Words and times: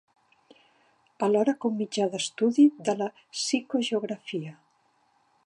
Alhora 1.27 1.55
que 1.59 1.67
un 1.73 1.77
mitjà 1.81 2.07
d'estudi 2.15 2.67
de 2.89 2.97
la 3.03 3.11
psicogeografia. 3.19 4.57